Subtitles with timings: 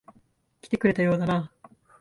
[0.63, 1.51] 来てくれたようだな。